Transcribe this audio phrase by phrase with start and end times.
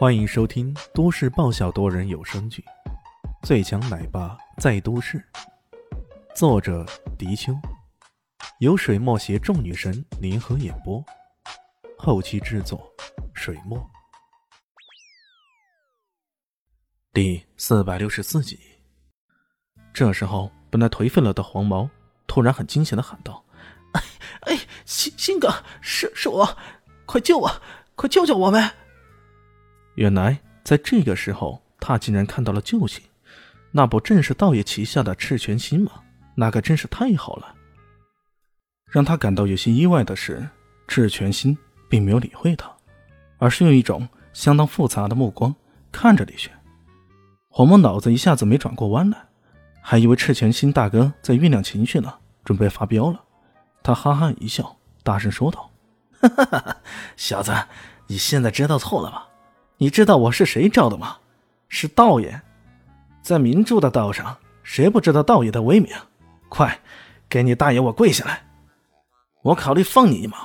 [0.00, 2.64] 欢迎收听都市爆笑多人有声剧
[3.46, 5.18] 《最强奶爸在都市》，
[6.34, 6.86] 作者：
[7.18, 7.52] 迪秋，
[8.60, 11.04] 由水墨携众女神联合演播，
[11.98, 12.90] 后期制作：
[13.34, 13.78] 水墨。
[17.12, 18.58] 第四百六十四集。
[19.92, 21.90] 这时候，本来颓废了的黄毛
[22.26, 23.44] 突然很惊险的喊道
[23.92, 24.02] ：“哎
[24.46, 26.56] 哎，新新哥，是是我，
[27.04, 27.62] 快救我，
[27.94, 28.66] 快救救我们！”
[29.94, 33.02] 原来，在这个时候，他竟然看到了救星，
[33.70, 35.92] 那不正是道爷旗下的赤泉心吗？
[36.34, 37.54] 那可真是太好了。
[38.86, 40.48] 让他感到有些意外的是，
[40.88, 41.56] 赤泉心
[41.88, 42.70] 并没有理会他，
[43.38, 45.54] 而是用一种相当复杂的目光
[45.92, 46.52] 看着李轩。
[47.48, 49.18] 黄毛脑子一下子没转过弯来，
[49.82, 52.14] 还以为赤泉心大哥在酝酿情绪呢，
[52.44, 53.22] 准备发飙了。
[53.82, 55.70] 他哈哈一笑，大声说道
[56.20, 56.76] ：“哈哈哈，
[57.16, 57.52] 小子，
[58.06, 59.26] 你现在知道错了吧？”
[59.82, 61.16] 你知道我是谁招的吗？
[61.70, 62.38] 是道爷，
[63.22, 65.90] 在明珠的道上，谁不知道道爷的威名？
[66.50, 66.78] 快，
[67.30, 68.42] 给你大爷我跪下来！
[69.40, 70.36] 我考虑放你一马。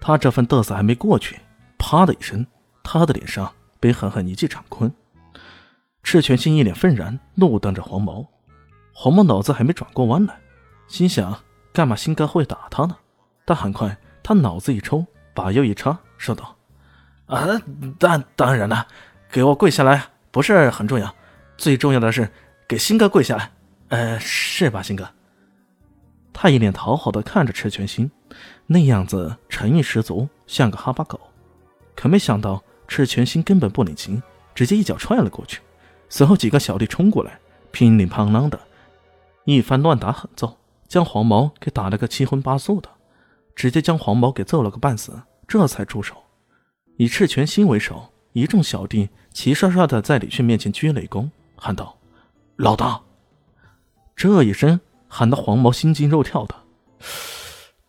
[0.00, 1.38] 他这份嘚瑟还没过去，
[1.76, 2.46] 啪的一声，
[2.82, 4.90] 他的脸上被狠狠一记掌坤。
[6.02, 8.26] 赤泉心一脸愤然，怒瞪着黄毛。
[8.94, 10.40] 黄毛脑子还没转过弯来，
[10.86, 11.38] 心想：
[11.74, 12.96] 干嘛新哥会打他呢？
[13.44, 16.54] 但很快，他脑子一抽，把腰一插，说道。
[17.28, 17.62] 啊，
[17.98, 18.86] 当当然了，
[19.30, 21.14] 给我跪下来不是很重要，
[21.56, 22.28] 最重要的是
[22.66, 23.52] 给新哥跪下来，
[23.88, 25.08] 呃，是吧，新哥？
[26.32, 28.10] 他一脸讨好的看着赤泉心，
[28.66, 31.20] 那样子诚意十足，像个哈巴狗。
[31.94, 34.22] 可没想到赤泉心根本不领情，
[34.54, 35.60] 直接一脚踹了过去。
[36.08, 37.38] 随后几个小弟冲过来，
[37.72, 38.58] 乒铃乓啷的
[39.44, 40.56] 一番乱打狠揍，
[40.86, 42.88] 将黄毛给打了个七荤八素的，
[43.54, 46.16] 直接将黄毛给揍了个半死，这才住手。
[46.98, 51.96] 以赤泉心为首，一众小弟齐刷刷的在李迅面前鞠了一躬，喊道
[52.56, 53.00] ：“老大！”
[54.16, 56.56] 这一声喊得黄毛心惊肉跳的。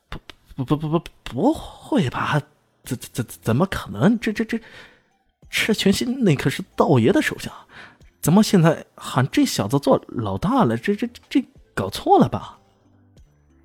[0.10, 0.20] 不
[0.64, 2.40] 不不不不不会吧？
[2.84, 4.20] 怎怎怎怎么可能？
[4.20, 4.62] 这这这，
[5.50, 7.52] 赤泉心那可是道爷的手下，
[8.22, 10.78] 怎么现在喊这小子做老大了？
[10.78, 11.44] 这这这
[11.74, 12.60] 搞错了吧？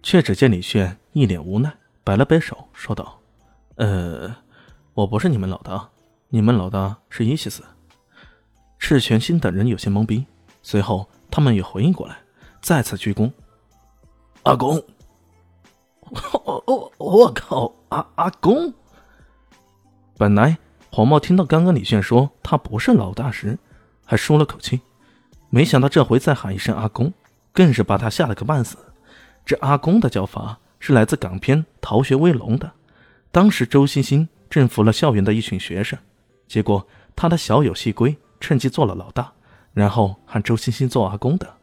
[0.02, 1.70] 却只见李炫一脸无奈，
[2.02, 3.20] 摆了摆手，说道
[3.76, 4.34] ：“呃。”
[4.94, 5.88] 我不是你们老大，
[6.28, 7.64] 你们老大是伊西斯。
[8.78, 10.24] 赤泉心等人有些懵逼，
[10.62, 12.16] 随后他们也回应过来，
[12.60, 13.28] 再次鞠躬。
[14.44, 14.80] 阿公，
[16.44, 18.72] 我我我靠，阿阿公！
[20.16, 20.56] 本来
[20.92, 23.58] 黄毛听到刚刚李炫说他不是老大时，
[24.04, 24.80] 还舒了口气，
[25.50, 27.12] 没想到这回再喊一声阿公，
[27.52, 28.76] 更是把他吓了个半死。
[29.44, 32.70] 这阿公的叫法是来自港片《逃学威龙》的，
[33.32, 34.28] 当时周星星。
[34.54, 35.98] 征服了校园的一群学生，
[36.46, 39.32] 结果他的小友细龟趁机做了老大，
[39.72, 41.56] 然后喊周星星做阿公的，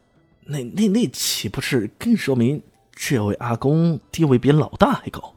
[0.44, 2.62] 那那那岂不是更说明
[2.94, 5.34] 这位阿公地位比老大还高？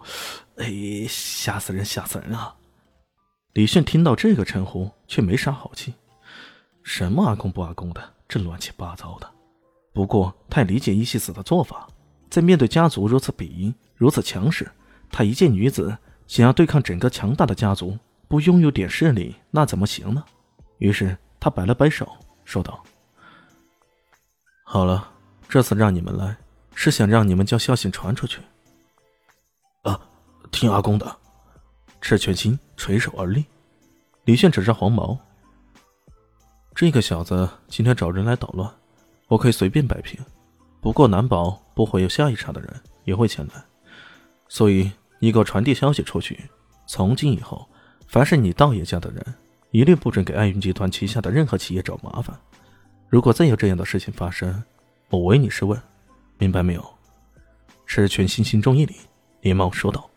[0.57, 2.53] 哎，吓死人，吓死人啊！
[3.53, 5.93] 李迅听到这个称呼却没啥好气，
[6.83, 9.31] 什么阿公不阿公的，这乱七八糟的。
[9.93, 11.87] 不过他也理解伊西子的做法，
[12.29, 14.69] 在面对家族如此鄙夷、如此强势，
[15.09, 15.97] 他一介女子。
[16.27, 17.97] 想要对抗整个强大的家族，
[18.27, 20.23] 不拥有点势力那怎么行呢？
[20.79, 22.11] 于是他摆了摆手，
[22.43, 22.83] 说道
[24.65, 25.11] ：“好了，
[25.47, 26.35] 这次让你们来，
[26.73, 28.41] 是想让你们将消息传出去。”
[29.83, 29.99] 啊，
[30.51, 31.15] 听阿公的。
[32.01, 33.45] 赤泉心垂手而立。
[34.25, 35.17] 李炫指着黄毛
[36.75, 38.69] ：“这个小子今天找人来捣乱，
[39.27, 40.19] 我可以随便摆平，
[40.81, 43.63] 不过难保不会有下一茬的人也会前来，
[44.47, 46.49] 所以。”你给我传递消息出去，
[46.85, 47.67] 从今以后，
[48.07, 49.35] 凡是你道爷家的人，
[49.71, 52.37] 一律不准给爱云集团旗下的任何企业找麻烦。
[53.07, 54.63] 如果再有这样的事情发生，
[55.09, 55.81] 我唯你是问，
[56.37, 56.85] 明白没有？
[57.85, 58.95] 赤泉心心中一凛，
[59.41, 60.09] 连忙说道：“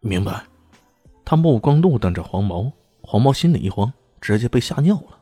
[0.00, 0.44] 明白。”
[1.24, 5.18] 他目光怒瞪着黄毛，黄毛心里一慌，直接被吓尿了。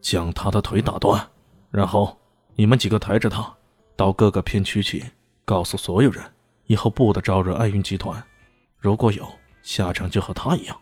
[0.00, 1.28] 将他的腿打断，
[1.70, 2.18] 然后
[2.56, 3.54] 你们几个抬着他
[3.96, 5.04] 到各个片区去，
[5.44, 6.24] 告诉所有人。
[6.70, 8.22] 以后不得招惹爱云集团，
[8.78, 9.28] 如果有
[9.60, 10.80] 下场，就和他一样。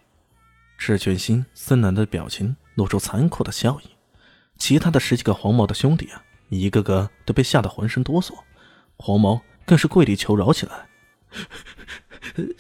[0.77, 3.89] 赤犬心森冷的表情露出残酷的笑意，
[4.59, 8.35] 其他的十几个黄毛的兄弟啊，一个个都被吓得浑身哆嗦，
[8.99, 10.91] 黄毛更是跪地求饶起来：“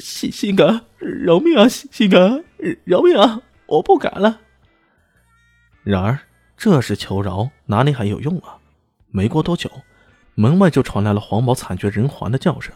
[0.01, 1.69] 新新哥，饶命啊！
[1.69, 2.43] 新哥，
[2.85, 3.43] 饶命啊！
[3.67, 4.41] 我不敢了。”
[5.85, 6.19] 然而，
[6.57, 8.57] 这时求饶哪里还有用啊？
[9.11, 9.71] 没过多久，
[10.35, 12.75] 门外就传来了黄毛惨绝人寰的叫声。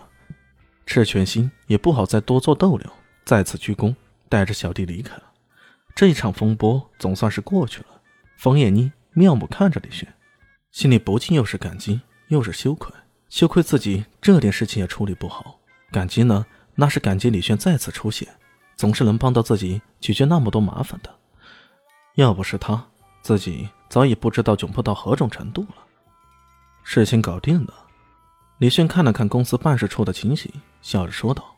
[0.86, 2.90] 赤泉心也不好再多做逗留，
[3.24, 3.94] 再次鞠躬，
[4.28, 5.24] 带着小弟离开了。
[5.94, 7.86] 这一场风波总算是过去了。
[8.36, 10.12] 冯燕妮妙目看着李炫，
[10.70, 12.92] 心里不禁又是感激又是羞愧。
[13.28, 15.58] 羞愧自己这点事情也处理不好，
[15.90, 16.44] 感激呢，
[16.74, 18.28] 那是感激李炫再次出现，
[18.76, 21.14] 总是能帮到自己解决那么多麻烦的。
[22.16, 22.84] 要不是他，
[23.22, 25.76] 自己早已不知道窘迫到何种程度了。
[26.82, 27.72] 事情搞定了，
[28.62, 30.48] 李迅看了看公司办事处的情形，
[30.82, 31.56] 笑着说道：“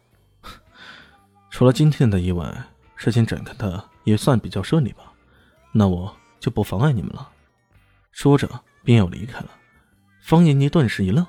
[1.53, 2.51] 除了今天的意外，
[2.97, 5.13] 事情展开的也算比较顺利吧？
[5.71, 7.29] 那我就不妨碍你们了。”
[8.11, 8.49] 说着
[8.83, 9.51] 便要离开了。
[10.23, 11.27] 方妍妮顿时一愣。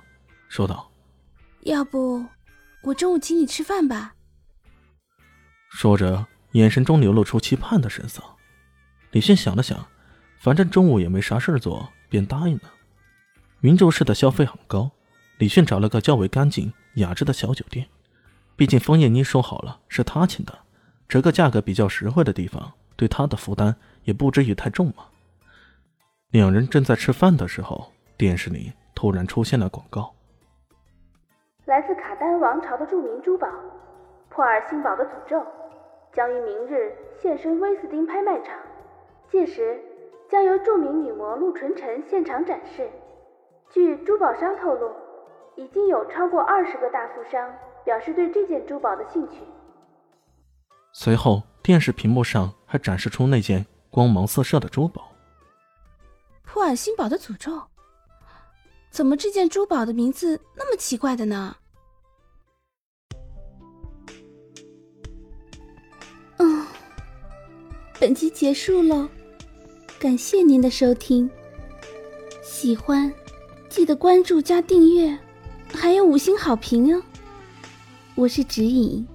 [0.47, 0.89] 说道
[1.63, 2.25] ：“要不
[2.83, 4.15] 我中午请你吃饭吧。”
[5.71, 8.23] 说着，眼神中流露出期盼的神色。
[9.11, 9.85] 李迅想了想，
[10.39, 12.71] 反正中午也没啥事做，便答应了。
[13.59, 14.89] 云州市的消费很高，
[15.37, 17.87] 李迅找了个较为干净雅致的小酒店。
[18.55, 20.57] 毕竟风燕妮说好了是他请的，
[21.07, 25.07] 这个价格比较实惠的地方，对他的负担也不至于太重嘛。
[26.31, 30.13] 两人正在吃饭的时候，电视里突然出现了广告。
[31.65, 33.47] 来自卡丹王朝的著名珠宝——
[34.29, 35.45] 珀尔星堡的诅咒，
[36.13, 38.55] 将于明日现身威斯汀拍卖场。
[39.29, 39.81] 届时
[40.29, 42.89] 将由著名女模陆纯晨现场展示。
[43.71, 44.91] 据珠宝商透露，
[45.57, 47.53] 已经有超过二十个大富商
[47.83, 49.39] 表示对这件珠宝的兴趣。
[50.93, 55.11] 随后，电视屏幕上还展示出那件光芒四射的珠宝——
[56.43, 57.61] 普尔星宝的诅咒。
[58.89, 61.57] 怎么这件珠宝的名字那么奇怪的呢？
[66.37, 66.65] 嗯，
[67.99, 69.09] 本集结束了，
[69.99, 71.29] 感谢您的收听。
[72.41, 73.13] 喜欢
[73.67, 75.17] 记得关注加订阅，
[75.75, 77.03] 还有五星好评哦。
[78.15, 79.05] 我是指引，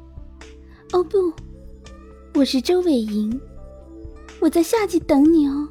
[0.92, 1.32] 哦不，
[2.34, 3.40] 我是周伟莹，
[4.40, 5.68] 我在下集等你哦。